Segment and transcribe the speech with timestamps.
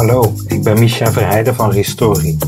[0.00, 2.38] Hallo, ik ben Micha Verheijden van Ristori.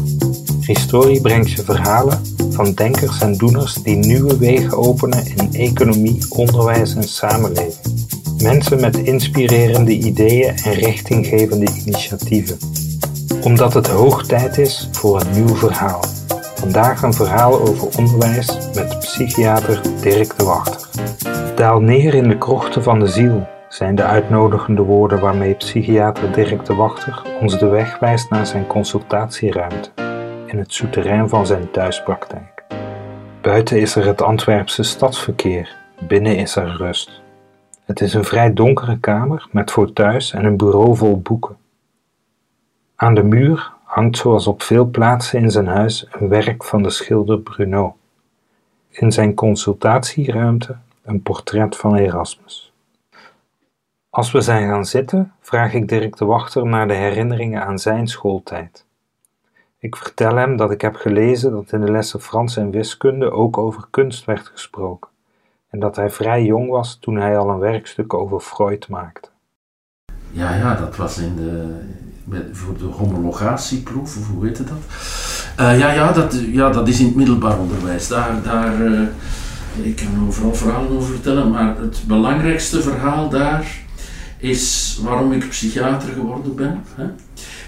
[0.60, 2.20] Ristori brengt je verhalen
[2.50, 7.96] van denkers en doeners die nieuwe wegen openen in economie, onderwijs en samenleving.
[8.42, 12.58] Mensen met inspirerende ideeën en richtinggevende initiatieven.
[13.42, 16.04] Omdat het hoog tijd is voor een nieuw verhaal.
[16.54, 20.88] Vandaag een verhaal over onderwijs met psychiater Dirk de Wachter.
[21.56, 26.64] Daal neer in de krochten van de ziel zijn de uitnodigende woorden waarmee psychiater Dirk
[26.64, 29.90] de Wachter ons de weg wijst naar zijn consultatieruimte
[30.46, 32.64] in het souterrain van zijn thuispraktijk.
[33.40, 35.76] Buiten is er het Antwerpse stadsverkeer,
[36.08, 37.22] binnen is er rust.
[37.84, 41.56] Het is een vrij donkere kamer met fauteuils en een bureau vol boeken.
[42.96, 46.90] Aan de muur hangt zoals op veel plaatsen in zijn huis een werk van de
[46.90, 47.96] schilder Bruno.
[48.88, 52.71] In zijn consultatieruimte een portret van Erasmus.
[54.14, 58.08] Als we zijn gaan zitten, vraag ik Dirk de Wachter naar de herinneringen aan zijn
[58.08, 58.84] schooltijd.
[59.78, 63.58] Ik vertel hem dat ik heb gelezen dat in de lessen Frans en wiskunde ook
[63.58, 65.10] over kunst werd gesproken
[65.70, 69.28] en dat hij vrij jong was toen hij al een werkstuk over Freud maakte.
[70.30, 74.76] Ja, ja, dat was in de, voor de homologatieproef, of hoe heet dat?
[75.60, 78.08] Uh, ja, ja dat, ja, dat is in het middelbaar onderwijs.
[78.08, 79.08] Daar, daar, uh,
[79.82, 83.81] ik kan overal verhalen over vertellen, maar het belangrijkste verhaal daar
[84.42, 86.80] is waarom ik psychiater geworden ben.
[86.94, 87.04] Hè?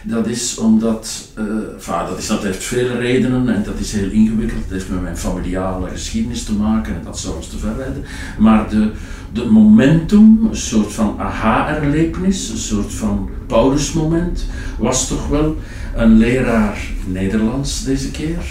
[0.03, 4.63] Dat is omdat, uh, dat, is, dat heeft vele redenen en dat is heel ingewikkeld.
[4.63, 8.05] Het heeft met mijn familiale geschiedenis te maken en dat zou ons te ver leiden.
[8.39, 8.91] Maar de,
[9.33, 14.47] de momentum, een soort van aha-erlevenis, een soort van Paulusmoment,
[14.79, 15.57] was toch wel
[15.95, 18.45] een leraar Nederlands deze keer,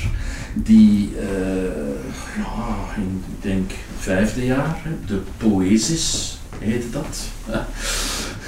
[0.54, 1.24] die uh,
[2.38, 7.18] ja, in, ik denk, vijfde jaar, de Poesis heette dat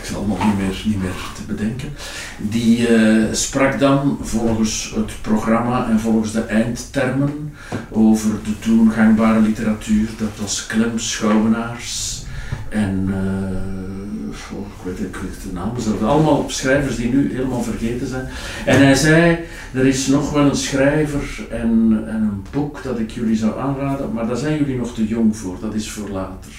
[0.09, 1.93] is allemaal niet meer, niet meer te bedenken.
[2.37, 7.53] Die uh, sprak dan volgens het programma en volgens de eindtermen
[7.91, 10.09] over de toen gangbare literatuur.
[10.17, 12.23] Dat was Clem Schouwenaars
[12.69, 16.01] en uh, oh, ik, weet, ik weet de namen zelf.
[16.01, 18.27] Allemaal schrijvers die nu helemaal vergeten zijn.
[18.65, 19.39] En hij zei,
[19.73, 24.13] er is nog wel een schrijver en, en een boek dat ik jullie zou aanraden,
[24.13, 26.51] maar daar zijn jullie nog te jong voor, dat is voor later.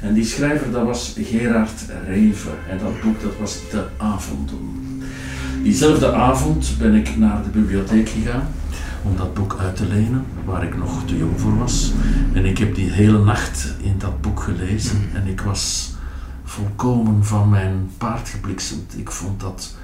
[0.00, 2.52] En die schrijver, dat was Gerard Reven.
[2.68, 4.80] En dat boek, dat was De Avonden.
[5.62, 8.48] Diezelfde avond ben ik naar de bibliotheek gegaan
[9.02, 11.92] om dat boek uit te lenen, waar ik nog te jong voor was.
[12.32, 15.92] En ik heb die hele nacht in dat boek gelezen en ik was
[16.44, 18.98] volkomen van mijn paard gebliksemd.
[18.98, 19.74] Ik vond dat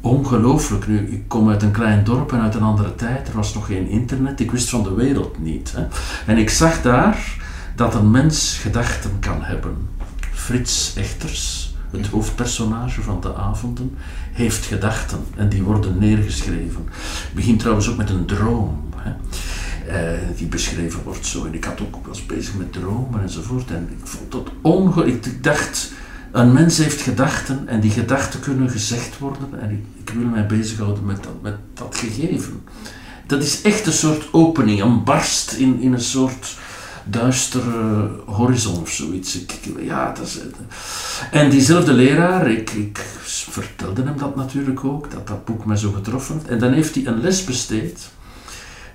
[0.00, 0.86] ongelooflijk.
[0.86, 3.28] Nu, ik kom uit een klein dorp en uit een andere tijd.
[3.28, 4.40] Er was nog geen internet.
[4.40, 5.72] Ik wist van de wereld niet.
[5.76, 5.86] Hè.
[6.26, 7.36] En ik zag daar
[7.74, 9.76] dat een mens gedachten kan hebben.
[10.32, 13.96] Frits Echters, het hoofdpersonage van de avonden,
[14.32, 16.88] heeft gedachten en die worden neergeschreven.
[16.94, 18.82] Het begint trouwens ook met een droom.
[18.96, 19.12] Hè.
[19.88, 21.44] Uh, die beschreven wordt zo.
[21.44, 23.70] En ik had ook was bezig met dromen enzovoort.
[23.70, 25.26] En ik vond dat ongelooflijk.
[25.26, 25.92] Ik dacht,
[26.32, 29.60] een mens heeft gedachten en die gedachten kunnen gezegd worden.
[29.60, 32.62] En ik, ik wil mij bezighouden met dat, met dat gegeven.
[33.26, 36.56] Dat is echt een soort opening, een barst in, in een soort
[37.04, 39.40] duistere horizon of zoiets.
[39.40, 40.38] Ik, ja, dat is,
[41.30, 42.98] en diezelfde leraar, ik, ik
[43.50, 46.48] vertelde hem dat natuurlijk ook, dat dat boek mij zo getroffen heeft.
[46.48, 48.10] En dan heeft hij een les besteed,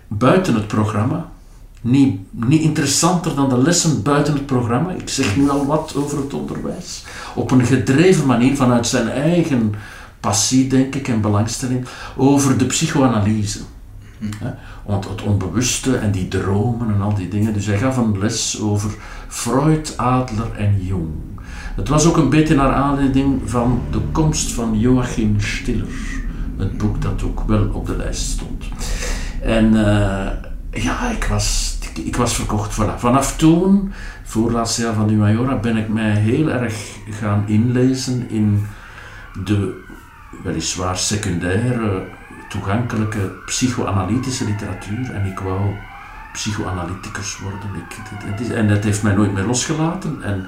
[0.08, 1.32] buiten het programma,
[1.82, 4.92] niet, niet interessanter dan de lessen buiten het programma.
[4.92, 7.04] Ik zeg nu al wat over het onderwijs.
[7.36, 9.74] Op een gedreven manier, vanuit zijn eigen
[10.20, 11.86] passie, denk ik, en belangstelling,
[12.18, 13.60] over de psychoanalyse.
[14.86, 17.54] Want het onbewuste en die dromen en al die dingen.
[17.54, 18.92] Dus hij gaf een les over
[19.28, 21.10] Freud, Adler en Jung.
[21.76, 25.88] Het was ook een beetje naar aanleiding van de komst van Joachim Stiller.
[26.58, 28.64] Het boek dat ook wel op de lijst stond.
[29.42, 30.28] En uh,
[30.72, 32.82] ja, ik was, ik was verkocht.
[32.82, 32.98] Voilà.
[32.98, 33.92] Vanaf toen,
[34.24, 38.66] voor laatste jaar van de Majora, ben ik mij heel erg gaan inlezen in
[39.46, 39.84] de
[40.44, 42.04] weliswaar secundaire
[42.50, 45.76] toegankelijke psychoanalytische literatuur en ik wou
[46.34, 47.70] psychoanalyticus worden.
[47.76, 50.46] Ik, het, is, en dat heeft mij nooit meer losgelaten en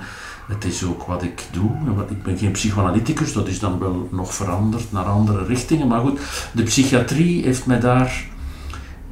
[0.47, 1.71] het is ook wat ik doe.
[2.09, 6.19] Ik ben geen psychoanalyticus, dat is dan wel nog veranderd naar andere richtingen, maar goed,
[6.51, 8.25] de psychiatrie heeft mij daar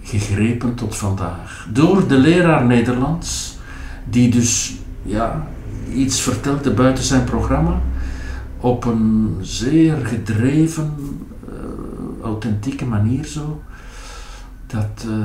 [0.04, 1.68] gegrepen tot vandaag.
[1.70, 3.58] Door de leraar Nederlands,
[4.04, 5.48] die dus ja,
[5.94, 7.82] iets vertelde buiten zijn programma,
[8.60, 10.94] op een zeer gedreven,
[12.24, 13.62] authentieke manier zo.
[14.68, 15.16] Dat, uh,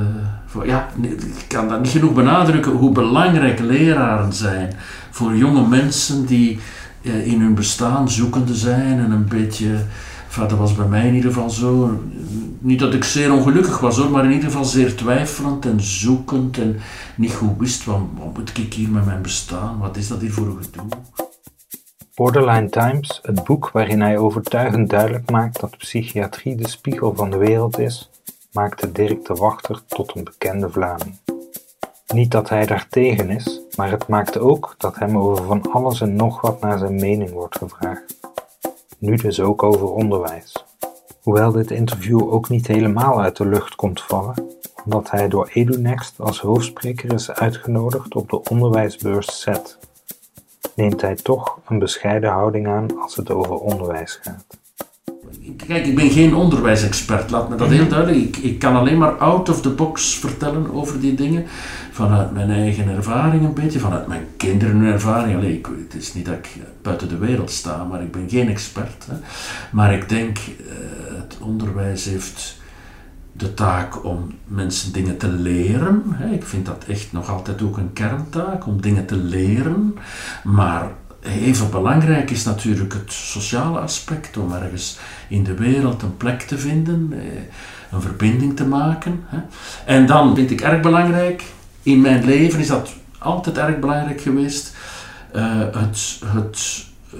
[0.45, 4.73] voor, ja, ik kan dat niet genoeg benadrukken hoe belangrijk leraren zijn
[5.11, 6.59] voor jonge mensen die
[7.01, 9.77] uh, in hun bestaan zoekende zijn en een beetje
[10.35, 11.99] dat was bij mij in ieder geval zo.
[12.59, 16.57] Niet dat ik zeer ongelukkig was hoor, maar in ieder geval zeer twijfelend en zoekend
[16.57, 16.75] en
[17.15, 20.33] niet goed wist wat, wat moet ik hier met mijn bestaan, wat is dat hier
[20.33, 21.24] voor een gedoe.
[22.15, 27.37] Borderline Times, het boek waarin hij overtuigend duidelijk maakt dat psychiatrie de spiegel van de
[27.37, 28.09] wereld is,
[28.51, 31.17] maakte Dirk de Wachter tot een bekende Vlaming.
[32.07, 36.15] Niet dat hij daartegen is, maar het maakte ook dat hem over van alles en
[36.15, 38.19] nog wat naar zijn mening wordt gevraagd.
[38.97, 40.65] Nu dus ook over onderwijs.
[41.21, 44.49] Hoewel dit interview ook niet helemaal uit de lucht komt vallen,
[44.85, 49.77] omdat hij door EduNext als hoofdspreker is uitgenodigd op de onderwijsbeurs SET,
[50.75, 54.45] neemt hij toch een bescheiden houding aan als het over onderwijs gaat.
[55.67, 58.37] Kijk, ik ben geen onderwijsexpert, laat me dat heel duidelijk.
[58.37, 61.45] Ik, ik kan alleen maar out of the box vertellen over die dingen.
[61.91, 65.37] Vanuit mijn eigen ervaring een beetje, vanuit mijn kinderen ervaring.
[65.37, 66.49] Allee, ik, het is niet dat ik
[66.81, 69.05] buiten de wereld sta, maar ik ben geen expert.
[69.09, 69.15] Hè.
[69.71, 70.65] Maar ik denk, uh,
[71.17, 72.57] het onderwijs heeft
[73.37, 76.17] de taak om mensen dingen te leren.
[76.31, 79.97] Ik vind dat echt nog altijd ook een kerntaak, om dingen te leren.
[80.43, 80.91] Maar
[81.21, 84.97] even belangrijk is natuurlijk het sociale aspect, om ergens
[85.29, 87.41] in de wereld een plek te vinden, eh,
[87.91, 89.23] een verbinding te maken.
[89.85, 91.43] En dan vind ik erg belangrijk,
[91.83, 94.75] in mijn leven is dat altijd erg belangrijk geweest,
[95.35, 97.19] uh, het, het, uh,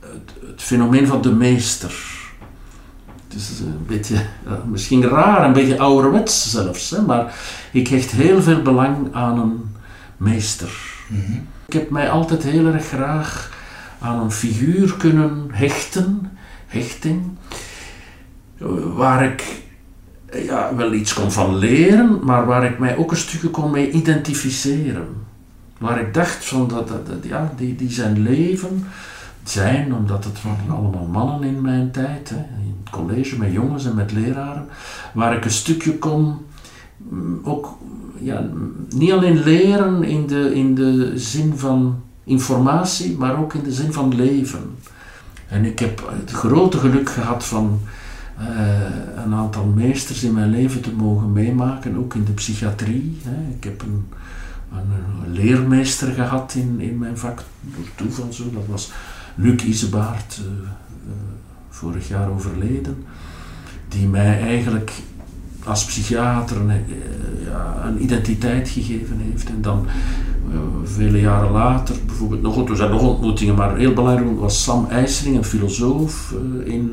[0.00, 2.13] het, het, fenomeen van de meester.
[3.34, 4.16] Is een beetje,
[4.70, 7.34] misschien raar, een beetje ouderwets zelfs, hè, maar
[7.72, 9.74] ik hecht heel veel belang aan een
[10.16, 10.70] meester.
[11.08, 13.52] Mm Ik heb mij altijd heel erg graag
[13.98, 16.30] aan een figuur kunnen hechten,
[16.66, 17.22] hechting,
[18.94, 19.62] waar ik
[20.32, 23.90] ja, wel iets kon van leren, maar waar ik mij ook een stukje kon mee
[23.90, 25.06] identificeren.
[25.78, 28.86] Waar ik dacht van dat, dat, dat ja, die, die zijn leven
[29.50, 33.86] zijn, omdat het waren allemaal mannen in mijn tijd, hè, in het college met jongens
[33.86, 34.66] en met leraren,
[35.14, 36.36] waar ik een stukje kon
[36.96, 37.76] mm, ook
[38.18, 38.46] ja,
[38.88, 43.92] niet alleen leren in de, in de zin van informatie, maar ook in de zin
[43.92, 44.76] van leven.
[45.48, 47.80] En ik heb het grote geluk gehad van
[48.40, 53.18] uh, een aantal meesters in mijn leven te mogen meemaken, ook in de psychiatrie.
[53.24, 53.54] Hè.
[53.56, 54.08] Ik heb een,
[54.72, 57.42] een, leermeester gehad in, in mijn vak,
[57.96, 58.92] door zo, dat was
[59.34, 61.12] Luc Isebaard, uh, uh,
[61.68, 63.04] vorig jaar overleden,
[63.88, 64.92] die mij eigenlijk
[65.64, 66.84] als psychiater een,
[67.44, 69.48] ja, een identiteit gegeven heeft.
[69.48, 69.86] En dan
[70.84, 75.36] vele jaren later, bijvoorbeeld nog, er zijn nog ontmoetingen, maar heel belangrijk was Sam IJsering,
[75.36, 76.34] een filosoof
[76.64, 76.92] in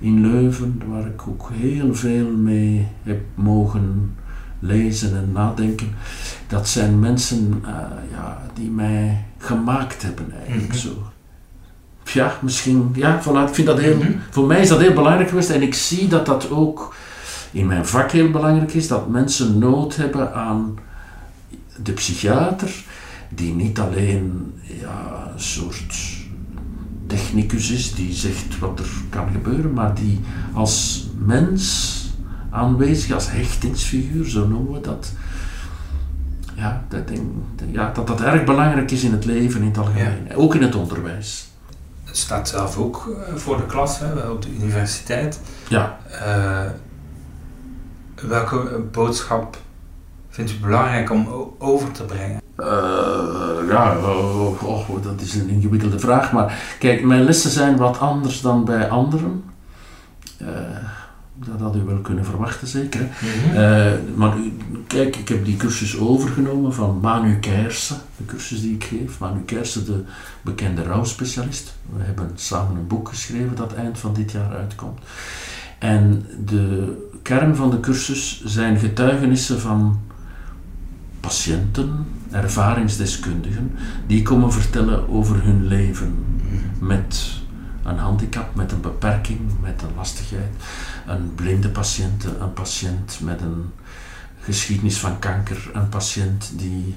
[0.00, 4.14] in Leuven, waar ik ook heel veel mee heb mogen
[4.58, 5.88] lezen en nadenken.
[6.46, 7.62] Dat zijn mensen
[8.10, 10.78] ja, die mij gemaakt hebben, eigenlijk mhm.
[10.78, 10.90] zo.
[12.12, 14.12] Ja, misschien, ja, voilà, ik vind dat heel, mhm.
[14.30, 16.94] voor mij is dat heel belangrijk geweest en ik zie dat dat ook
[17.50, 20.78] in mijn vak heel belangrijk is, dat mensen nood hebben aan
[21.82, 22.70] de psychiater,
[23.28, 25.94] die niet alleen ja, een soort
[27.06, 30.20] technicus is die zegt wat er kan gebeuren, maar die
[30.52, 31.96] als mens
[32.50, 35.12] aanwezig, als hechtingsfiguur, zo noemen we dat.
[36.54, 37.20] Ja, dat, denk,
[37.72, 40.74] ja, dat dat erg belangrijk is in het leven in het algemeen, ook in het
[40.74, 41.49] onderwijs.
[42.12, 45.40] Staat zelf ook eh, voor de klas hè, op de universiteit.
[45.68, 45.98] Ja.
[46.26, 46.70] Uh,
[48.28, 49.56] welke boodschap
[50.28, 52.40] vindt u belangrijk om over te brengen?
[52.58, 52.66] Uh,
[53.68, 56.32] ja, oh, oh, dat is een ingewikkelde vraag.
[56.32, 59.44] Maar kijk, mijn lessen zijn wat anders dan bij anderen.
[60.42, 60.48] Uh,
[61.46, 63.00] dat had u wel kunnen verwachten, zeker.
[63.00, 63.08] Mm
[64.14, 64.36] maar
[64.86, 69.18] kijk, ik heb die cursus overgenomen van Manu Keerse, de cursus die ik geef.
[69.18, 70.02] Manu Keerse, de
[70.42, 71.74] bekende rouwspecialist.
[71.96, 74.98] We hebben samen een boek geschreven dat eind van dit jaar uitkomt.
[75.78, 80.00] En de kern van de cursus zijn getuigenissen van
[81.20, 83.72] patiënten, ervaringsdeskundigen,
[84.06, 86.24] die komen vertellen over hun leven
[86.78, 87.39] met
[87.84, 90.50] een handicap, met een beperking, met een lastigheid.
[91.06, 93.72] Een blinde patiënt, een patiënt met een
[94.40, 96.96] geschiedenis van kanker, een patiënt die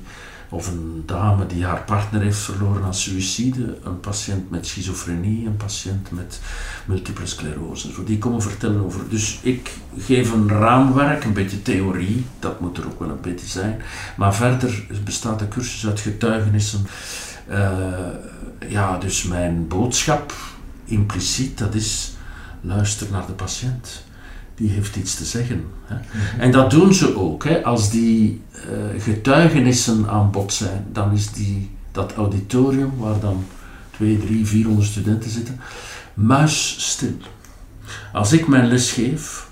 [0.53, 5.57] of een dame die haar partner heeft verloren aan suïcide, een patiënt met schizofrenie, een
[5.57, 6.39] patiënt met
[6.85, 8.03] multiple sclerose.
[8.05, 9.09] Die komen vertellen over.
[9.09, 13.47] Dus ik geef een raamwerk, een beetje theorie, dat moet er ook wel een beetje
[13.47, 13.81] zijn.
[14.17, 16.85] Maar verder bestaat de cursus uit getuigenissen.
[17.49, 17.81] Uh,
[18.67, 20.33] ja, dus mijn boodschap,
[20.85, 22.13] impliciet, dat is
[22.61, 24.03] luister naar de patiënt
[24.55, 25.65] die heeft iets te zeggen.
[25.85, 25.95] Hè.
[25.95, 26.41] Mhm.
[26.41, 27.43] En dat doen ze ook.
[27.43, 27.63] Hè.
[27.63, 33.45] Als die uh, getuigenissen aan bod zijn, dan is die, dat auditorium, waar dan
[33.91, 35.59] twee, drie, vierhonderd studenten zitten,
[36.13, 37.17] muisstil.
[38.13, 39.47] Als ik mijn les geef,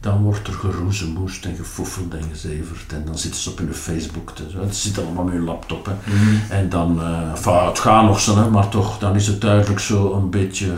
[0.00, 2.92] dan wordt er geroezemoest en gefoefeld en gezeverd.
[2.92, 4.30] En dan zitten ze op hun Facebook.
[4.34, 5.86] Te, zitten allemaal met hun laptop.
[5.86, 5.92] Hè.
[6.54, 9.80] En dan, uh, enfin, het gaat nog zo, hè, maar toch, dan is het duidelijk
[9.80, 10.72] zo een beetje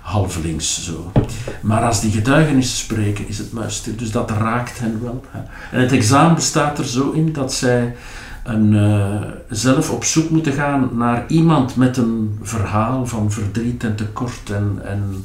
[0.00, 1.12] halvelings zo.
[1.60, 3.96] Maar als die getuigenissen spreken, is het muisstil.
[3.96, 5.24] Dus dat raakt hen wel.
[5.30, 5.40] Hè.
[5.76, 7.96] En het examen bestaat er zo in dat zij
[8.44, 13.96] een, uh, zelf op zoek moeten gaan naar iemand met een verhaal van verdriet en
[13.96, 15.24] tekort en, en,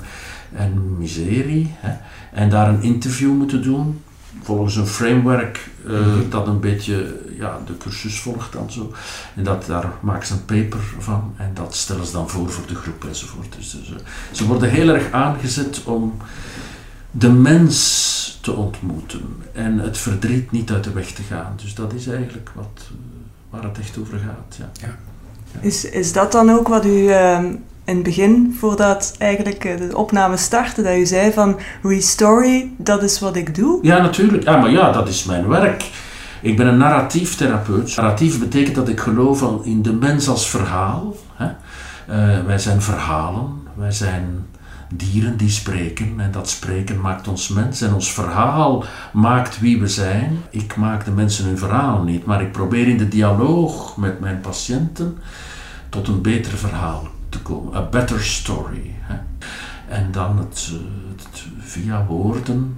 [0.56, 1.74] en miserie.
[1.78, 1.94] Hè.
[2.32, 4.02] En daar een interview moeten doen,
[4.42, 8.94] volgens een framework uh, dat een beetje ja, de cursus volgt dan zo.
[9.36, 12.68] En dat, daar maken ze een paper van en dat stellen ze dan voor voor
[12.68, 13.56] de groep enzovoort.
[13.58, 13.94] Dus, dus,
[14.32, 16.14] ze worden heel erg aangezet om
[17.12, 21.54] de mens te ontmoeten en het verdriet niet uit de weg te gaan.
[21.62, 22.90] Dus dat is eigenlijk wat,
[23.50, 24.58] waar het echt over gaat.
[24.58, 24.70] Ja.
[24.88, 24.98] ja.
[25.60, 27.44] Is, is dat dan ook wat u uh,
[27.86, 33.20] in het begin, voordat eigenlijk de opname startte, dat u zei van Restory, dat is
[33.20, 33.80] wat ik doe?
[33.82, 34.44] Ja, natuurlijk.
[34.44, 35.92] Ja, maar ja, dat is mijn werk.
[36.42, 37.96] Ik ben een narratief therapeut.
[37.96, 41.16] Narratief betekent dat ik geloof in de mens als verhaal.
[41.34, 41.46] Hè?
[42.10, 44.46] Uh, wij zijn verhalen, wij zijn
[44.96, 49.88] dieren die spreken en dat spreken maakt ons mens en ons verhaal maakt wie we
[49.88, 50.38] zijn.
[50.50, 54.42] Ik maak de mensen hun verhaal niet, maar ik probeer in de dialoog met mijn
[54.42, 55.18] patiënten
[55.90, 57.76] tot een beter verhaal te komen.
[57.76, 58.96] A better story.
[59.00, 59.16] Hè?
[59.88, 60.72] En dan het,
[61.16, 62.76] het, via woorden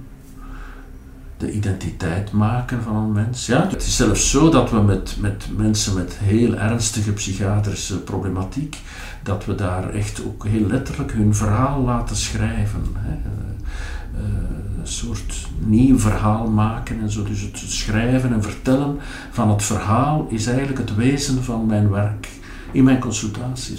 [1.36, 3.46] de identiteit maken van een mens.
[3.46, 8.76] Ja, het is zelfs zo dat we met, met mensen met heel ernstige psychiatrische problematiek,
[9.22, 12.82] dat we daar echt ook heel letterlijk hun verhaal laten schrijven.
[12.94, 13.14] Hè.
[13.14, 17.22] Uh, een soort nieuw verhaal maken en zo.
[17.22, 18.98] Dus het schrijven en vertellen
[19.30, 22.28] van het verhaal is eigenlijk het wezen van mijn werk
[22.72, 23.78] in mijn consultatie.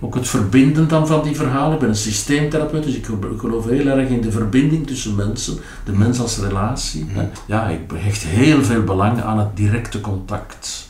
[0.00, 1.72] Ook het verbinden dan van die verhalen.
[1.72, 5.92] Ik ben een systeemtherapeut, dus ik geloof heel erg in de verbinding tussen mensen, de
[5.92, 7.04] mens als relatie.
[7.04, 7.30] Mm.
[7.46, 10.88] Ja, ik hecht heel veel belang aan het directe contact.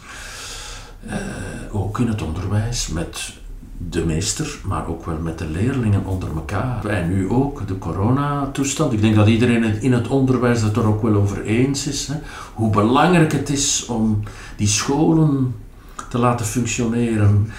[1.07, 1.14] Uh,
[1.73, 3.33] ook in het onderwijs met
[3.88, 6.85] de meester, maar ook wel met de leerlingen onder elkaar.
[6.85, 8.93] En nu ook de coronatoestand.
[8.93, 12.07] Ik denk dat iedereen in het onderwijs het er ook wel over eens is.
[12.07, 12.14] Hè?
[12.55, 14.23] Hoe belangrijk het is om
[14.57, 15.55] die scholen
[16.09, 17.50] te laten functioneren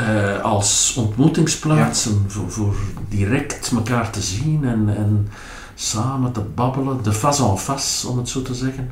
[0.00, 2.74] uh, als ontmoetingsplaatsen voor,
[3.08, 5.28] direct elkaar te zien en, en
[5.74, 8.90] samen te babbelen, de face en face om het zo te zeggen.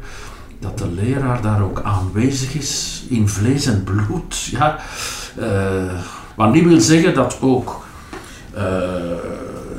[0.58, 4.36] Dat de leraar daar ook aanwezig is in vlees en bloed.
[4.50, 4.78] Ja,
[5.38, 5.92] uh,
[6.36, 7.84] wat niet wil zeggen dat ook
[8.56, 8.62] uh,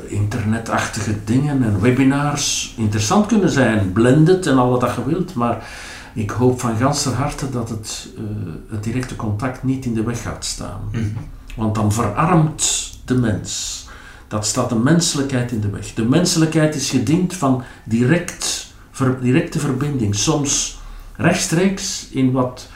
[0.06, 5.66] internetachtige dingen en webinars interessant kunnen zijn, blended en al wat dat je wilt, maar
[6.14, 8.24] ik hoop van ganser harte dat het, uh,
[8.70, 10.80] het directe contact niet in de weg gaat staan.
[10.92, 11.12] Mm.
[11.56, 13.82] Want dan verarmt de mens.
[14.28, 15.94] Dat staat de menselijkheid in de weg.
[15.94, 20.14] De menselijkheid is gediend van direct, ver, directe verbinding.
[20.14, 20.78] Soms
[21.16, 22.68] rechtstreeks in wat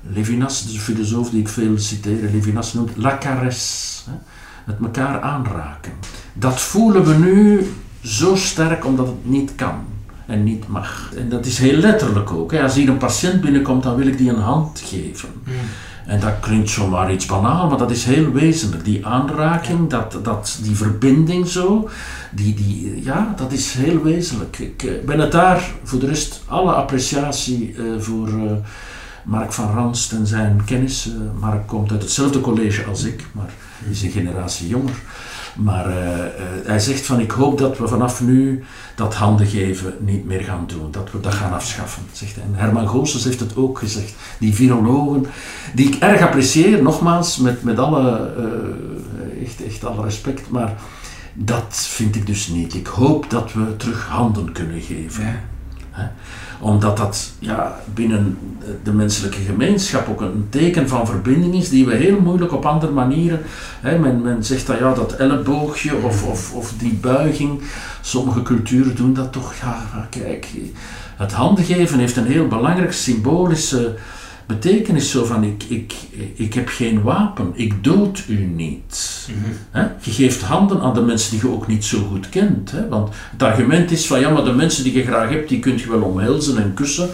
[0.00, 4.10] Levinas, de filosoof die ik veel citeer, Levinas noemt la caresse.
[4.10, 4.16] Hè?
[4.64, 5.92] Het elkaar aanraken.
[6.32, 7.72] Dat voelen we nu
[8.02, 9.84] zo sterk omdat het niet kan
[10.32, 11.10] en niet mag.
[11.16, 12.52] En dat is heel letterlijk ook.
[12.52, 12.62] Hè.
[12.62, 15.28] Als hier een patiënt binnenkomt, dan wil ik die een hand geven.
[15.44, 15.52] Mm.
[16.06, 18.84] En dat klinkt zomaar iets banaal, maar dat is heel wezenlijk.
[18.84, 21.88] Die aanraking, dat, dat, die verbinding zo,
[22.30, 24.58] die, die, ja, dat is heel wezenlijk.
[24.58, 28.52] Ik uh, ben het daar, voor de rest, alle appreciatie uh, voor uh,
[29.24, 31.10] Mark van Ranst en zijn kennis.
[31.40, 33.50] Mark komt uit hetzelfde college als ik, maar
[33.90, 34.94] is een generatie jonger.
[35.56, 36.22] Maar uh, uh,
[36.64, 40.64] hij zegt van ik hoop dat we vanaf nu dat handen geven niet meer gaan
[40.66, 40.90] doen.
[40.90, 42.44] Dat we dat gaan afschaffen, zegt hij.
[42.44, 44.14] En Herman Goossens heeft het ook gezegd.
[44.38, 45.26] Die virologen,
[45.74, 50.50] die ik erg apprecieer, nogmaals, met, met alle, uh, echt, echt alle respect.
[50.50, 50.74] Maar
[51.34, 52.74] dat vind ik dus niet.
[52.74, 55.24] Ik hoop dat we terug handen kunnen geven.
[55.24, 56.12] Ja
[56.62, 58.38] omdat dat ja, binnen
[58.82, 62.92] de menselijke gemeenschap ook een teken van verbinding is die we heel moeilijk op andere
[62.92, 63.40] manieren.
[63.80, 67.62] Hè, men, men zegt dat ja, dat elleboogje of, of, of die buiging.
[68.00, 69.54] Sommige culturen doen dat toch.
[69.54, 70.48] Ja, kijk,
[71.16, 73.94] het handen geven heeft een heel belangrijk symbolische
[74.54, 75.94] betekenis zo van ik, ik,
[76.34, 79.28] ik heb geen wapen, ik dood u niet.
[79.28, 82.70] Mm Je geeft handen aan de mensen die je ook niet zo goed kent.
[82.70, 82.88] Hè?
[82.88, 85.78] Want het argument is van ja, maar de mensen die je graag hebt, die kun
[85.78, 87.08] je wel omhelzen en kussen.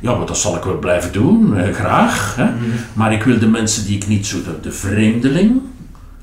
[0.00, 2.36] Ja, maar dat zal ik wel blijven doen, eh, graag.
[2.36, 2.44] Hè?
[2.44, 2.54] Mhm.
[2.92, 5.60] Maar ik wil de mensen die ik niet zo, de, de vreemdeling,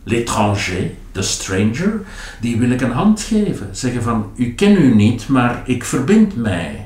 [0.03, 2.01] l'étranger, de stranger,
[2.41, 3.67] die wil ik een hand geven.
[3.71, 6.82] Zeggen van, u ken u niet, maar ik verbind mij.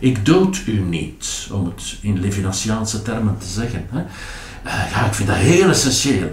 [0.00, 3.86] Ik dood u niet, om het in Levinasiaanse termen te zeggen.
[3.90, 3.98] Hè.
[4.66, 6.30] Uh, ja, ik vind dat heel essentieel.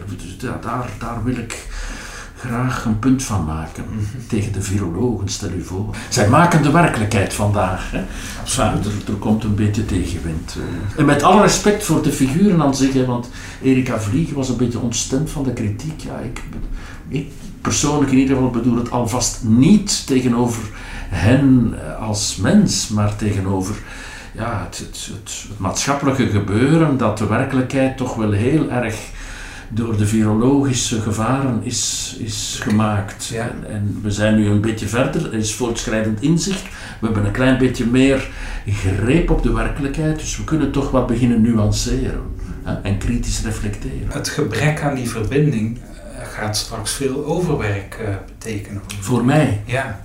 [0.61, 1.67] Daar, daar wil ik
[2.37, 3.83] graag een punt van maken.
[4.27, 5.95] Tegen de virologen, stel u voor.
[6.09, 7.91] Zij maken de werkelijkheid vandaag.
[7.91, 8.01] Hè.
[8.55, 10.55] Ja, er, er komt een beetje tegenwind.
[10.57, 10.99] eh.
[10.99, 13.29] En met alle respect voor de figuren aan zich, hè, want
[13.63, 16.01] Erika Vlieg was een beetje ontstemd van de kritiek.
[16.01, 16.41] Ja, ik,
[17.07, 17.27] ik
[17.61, 20.63] persoonlijk in ieder geval bedoel het alvast niet tegenover
[21.09, 23.75] hen eh, als mens, maar tegenover
[24.33, 28.95] ja, het, het, het, het maatschappelijke gebeuren dat de werkelijkheid toch wel heel erg
[29.69, 33.25] door de virologische gevaren is, is gemaakt.
[33.25, 33.41] Ja.
[33.41, 36.63] En, en we zijn nu een beetje verder, er is voortschrijdend inzicht.
[36.99, 38.29] We hebben een klein beetje meer
[38.65, 42.21] greep op de werkelijkheid, dus we kunnen toch wat beginnen nuanceren
[42.63, 44.07] hè, en kritisch reflecteren.
[44.09, 48.81] Het gebrek aan die verbinding eh, gaat straks veel overwerk eh, betekenen.
[48.99, 50.01] Voor mij, Ja,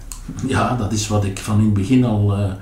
[0.47, 2.53] ja, dat is wat ik van in het begin al eh,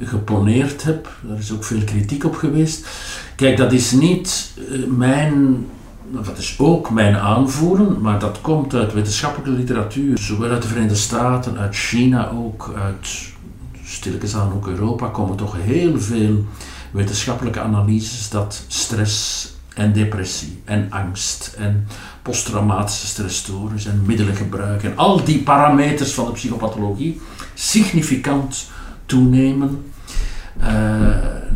[0.00, 1.08] geponeerd heb.
[1.20, 2.88] Daar is ook veel kritiek op geweest.
[3.36, 5.66] Kijk, dat is niet eh, mijn,
[6.10, 10.96] dat is ook mijn aanvoelen, maar dat komt uit wetenschappelijke literatuur, zowel uit de Verenigde
[10.96, 13.08] Staten, uit China ook, uit
[13.84, 16.44] stilletjes aan ook Europa, komen toch heel veel
[16.90, 19.46] wetenschappelijke analyses dat stress
[19.78, 21.86] en depressie en angst en
[22.22, 27.20] posttraumatische stressstoornis en middelengebruik en al die parameters van de psychopathologie
[27.54, 28.70] significant
[29.06, 29.82] toenemen
[30.58, 30.68] eh,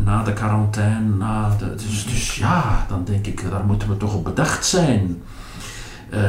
[0.03, 1.15] na de quarantaine.
[1.17, 5.21] Na de, dus, dus ja, dan denk ik, daar moeten we toch op bedacht zijn.
[6.09, 6.21] Eh,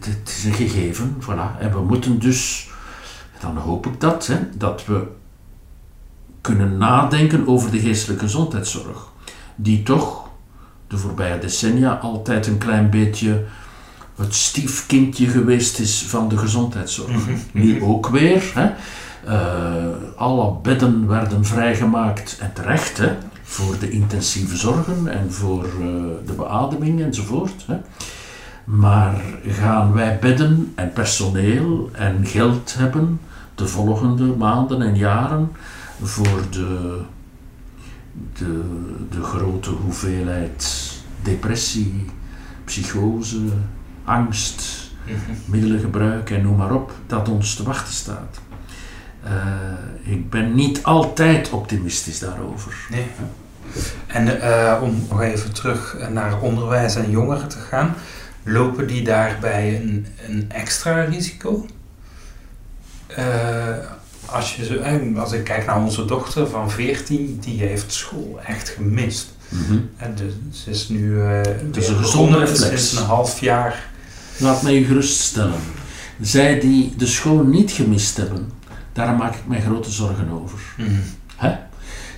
[0.00, 1.60] het, is een gegeven, voilà.
[1.60, 2.70] En we moeten dus,
[3.40, 5.06] dan hoop ik dat, hè, dat we
[6.40, 9.08] kunnen nadenken over de geestelijke gezondheidszorg,
[9.56, 10.23] die toch
[10.86, 13.44] de voorbije decennia altijd een klein beetje
[14.16, 17.26] het stiefkindje geweest is van de gezondheidszorg.
[17.52, 18.52] Nu ook weer.
[18.54, 18.70] Hè.
[19.26, 23.12] Eh, alle bedden werden vrijgemaakt, en terecht, hè,
[23.42, 25.80] voor de intensieve zorgen en voor eh,
[26.26, 27.64] de beademing enzovoort.
[27.66, 27.76] Hè.
[28.64, 33.20] Maar gaan wij bedden en personeel en geld hebben
[33.54, 35.52] de volgende maanden en jaren
[36.02, 37.00] voor de,
[38.38, 38.62] de,
[39.10, 42.04] de grote hoeveelheid depressie,
[42.64, 43.42] psychose,
[44.04, 44.90] angst,
[45.44, 48.40] middelengebruik en noem maar op, dat ons te wachten staat.
[49.22, 52.74] Eh, ik ben niet altijd optimistisch daarover.
[52.90, 53.06] nee.
[54.06, 57.94] En eh, om nog even terug naar onderwijs en jongeren te gaan,
[58.42, 61.66] lopen die daarbij een, een extra risico?
[63.06, 63.76] Eh,
[64.34, 68.68] als, je zo, als ik kijk naar onze dochter van 14, die heeft school echt
[68.68, 69.28] gemist.
[69.48, 69.78] Mhm.
[69.96, 73.88] En de, ze is nu Het is weer een gezonde sinds een half jaar.
[74.38, 75.60] Laat mij u geruststellen.
[76.20, 78.50] Zij die de school niet gemist hebben,
[78.92, 80.58] daar maak ik mij grote zorgen over.
[81.36, 81.52] Hè?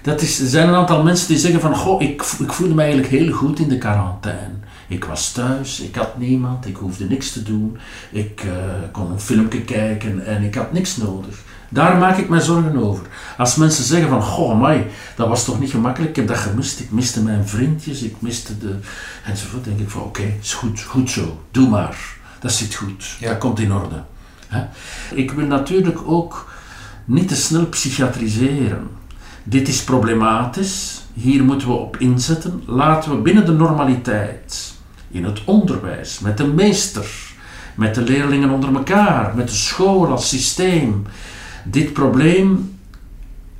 [0.03, 2.83] Dat is, er zijn een aantal mensen die zeggen van, goh, ik, ik voelde me
[2.83, 4.55] eigenlijk heel goed in de quarantaine.
[4.89, 7.79] Ik was thuis, ik had niemand, ik hoefde niks te doen.
[8.11, 8.53] Ik eh,
[8.93, 11.45] kon een filmpje kijken en ik had niks nodig.
[11.69, 13.07] Daar maak ik mij zorgen over.
[13.39, 16.81] Als mensen zeggen van, goh, mij, dat was toch niet gemakkelijk, ik heb dat gemist.
[16.81, 18.77] Ik miste mijn vriendjes, ik miste de...
[19.25, 21.97] Enzovoort, denk ik van, oké, is goed, goed zo, doe maar.
[22.41, 23.29] Dat zit goed, Ja.
[23.29, 24.03] dat komt in orde.
[25.15, 26.51] Ik wil natuurlijk ook
[27.05, 28.89] niet te snel psychiatriseren.
[29.45, 32.63] Dit is problematisch, hier moeten we op inzetten.
[32.67, 34.73] Laten we binnen de normaliteit,
[35.11, 37.07] in het onderwijs, met de meester,
[37.75, 41.07] met de leerlingen onder elkaar, met de school als systeem,
[41.71, 42.75] dit probleem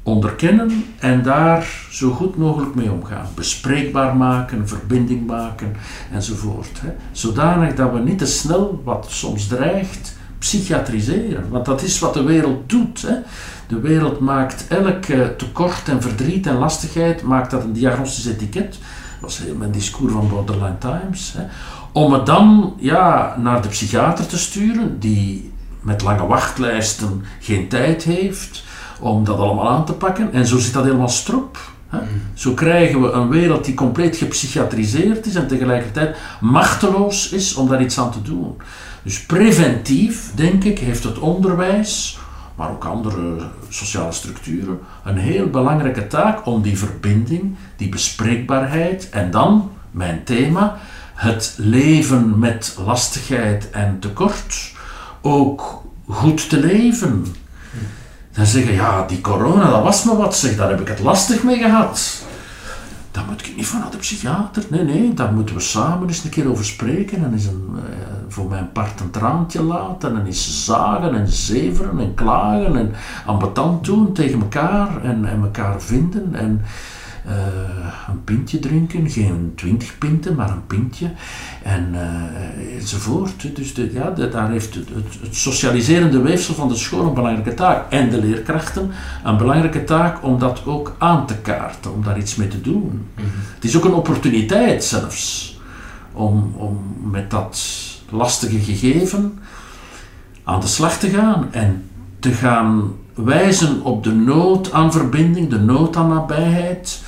[0.07, 3.27] onderkennen en daar zo goed mogelijk mee omgaan.
[3.35, 5.77] Bespreekbaar maken, verbinding maken
[6.13, 6.81] enzovoort.
[6.81, 6.89] Hè.
[7.13, 11.49] Zodanig dat we niet te snel, wat soms dreigt, psychiatriseren.
[11.51, 13.03] Want dat is wat de wereld doet.
[13.03, 13.15] Hè.
[13.69, 15.05] De wereld maakt elk
[15.39, 18.71] tekort en verdriet en lastigheid, maakt dat een diagnostisch etiket.
[18.73, 21.35] Dat was heel mijn discours van Borderline Times.
[21.37, 21.45] Hè.
[21.93, 25.53] Om het dan ja, naar de psychiater te sturen, die
[25.87, 28.65] met lange wachtlijsten geen tijd heeft
[29.01, 30.33] om dat allemaal aan te pakken.
[30.33, 31.59] En zo zit dat helemaal strop.
[31.89, 31.99] Hè.
[32.35, 37.83] Zo krijgen we een wereld die compleet gepsychiatriseerd is en tegelijkertijd machteloos is om daar
[37.83, 38.57] iets aan te doen.
[39.03, 42.19] Dus preventief, denk ik, heeft het onderwijs,
[42.55, 43.37] maar ook andere
[43.69, 50.77] sociale structuren, een heel belangrijke taak om die verbinding, die bespreekbaarheid en dan, mijn thema,
[51.15, 54.75] het leven met lastigheid en tekort
[55.27, 57.27] ook goed te leven.
[58.33, 61.43] Dan zeggen, ja, die corona, dat was me wat zeg, daar heb ik het lastig
[61.43, 62.25] mee gehad.
[63.11, 64.65] Daar moet ik niet van naar de psychiater.
[64.69, 67.25] Nee, nee, daar moeten we samen eens een keer over spreken.
[67.25, 67.83] En eens een, eh,
[68.29, 70.17] voor mijn part een traantje laten.
[70.17, 72.77] En eens zagen en zeveren en klagen.
[72.77, 72.93] En
[73.27, 75.03] ambetant doen tegen elkaar.
[75.03, 76.35] En, en elkaar vinden.
[76.35, 76.63] En
[77.27, 81.11] eh, een pintje drinken, geen twintig pinten, maar een pintje.
[81.67, 83.57] En uh, enzovoort.
[83.57, 84.89] Dus de, ja, de, daar heeft het,
[85.23, 87.93] het, socialiserende weefsel van de school een belangrijke taak.
[87.93, 88.91] En de leerkrachten
[89.25, 93.09] een belangrijke taak om dat ook aan te kaarten, om daar iets mee te doen.
[93.15, 93.27] Mhm.
[93.55, 95.55] Het is ook een opportuniteit zelfs
[96.13, 96.79] om, om
[97.11, 97.63] met dat
[98.11, 99.39] lastige gegeven
[100.45, 105.59] aan de slag te gaan en te gaan wijzen op de nood aan verbinding, de
[105.59, 107.03] nood aan nabijheid.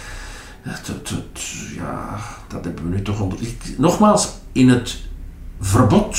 [0.87, 1.13] Dat,
[1.77, 3.39] ja, dat hebben we nu toch onder.
[3.77, 4.99] Nogmaals, in het
[5.61, 6.19] verbod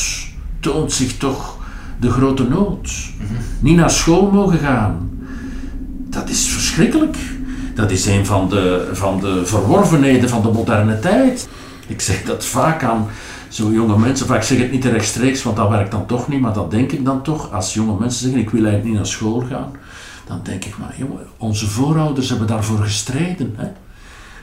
[0.59, 1.57] toont zich toch
[1.99, 2.91] de grote nood.
[3.17, 3.33] Mhm.
[3.59, 5.09] Niet naar school mogen gaan.
[6.09, 7.17] Dat is verschrikkelijk.
[7.75, 11.49] Dat is een van de, van de verworvenheden van de moderne tijd.
[11.87, 13.07] Ik zeg dat vaak aan
[13.49, 16.53] zo jonge mensen, vaak zeg het niet rechtstreeks, want dat werkt dan toch niet, maar
[16.53, 17.51] dat denk ik dan toch.
[17.51, 19.71] Als jonge mensen zeggen, ik wil eigenlijk niet naar school gaan,
[20.27, 23.53] dan denk ik, maar jongen, onze voorouders hebben daarvoor gestreden.
[23.57, 23.67] Hè?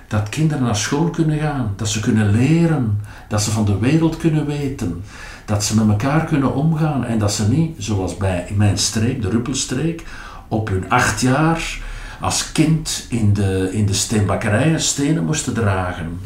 [0.09, 4.17] Dat kinderen naar school kunnen gaan, dat ze kunnen leren, dat ze van de wereld
[4.17, 5.03] kunnen weten,
[5.45, 9.29] dat ze met elkaar kunnen omgaan en dat ze niet, zoals bij mijn streek, de
[9.29, 10.05] Ruppelstreek,
[10.49, 11.79] op hun acht jaar
[12.21, 16.21] als kind in de, in de steenbakkerijen stenen moesten dragen.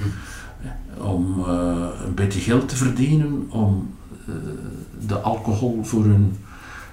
[0.99, 1.47] Om uh,
[2.05, 3.95] een beetje geld te verdienen, om
[4.29, 4.35] uh,
[5.07, 6.38] de alcohol voor hun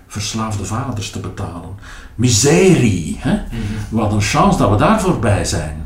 [0.07, 1.75] verslaafde vaders te betalen.
[2.15, 3.17] Miserie.
[3.19, 3.33] Hè?
[3.33, 3.97] Mm -hmm.
[3.97, 5.85] Wat een chance dat we daar voorbij zijn.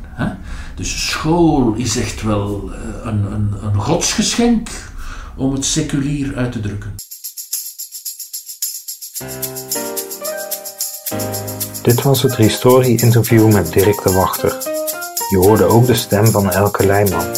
[0.76, 4.70] Dus school is echt wel uh, een, een, een godsgeschenk
[5.36, 6.96] om het seculier uit te drukken.
[11.82, 14.58] Dit was het Historie-interview met Dirk de Wachter.
[15.30, 17.34] Je hoorde ook de stem van Elke Leijman.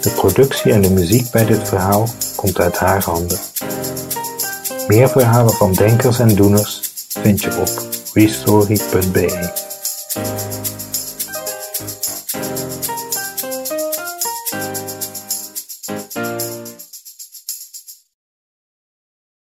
[0.00, 3.38] De productie en de muziek bij dit verhaal komt uit haar handen.
[4.86, 9.59] Meer verhalen van denkers en doeners vind je op restory.be.